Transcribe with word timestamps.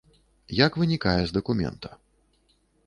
Як 0.65 0.71
вынікае 0.83 1.21
з 1.25 1.31
дакумента. 1.39 1.89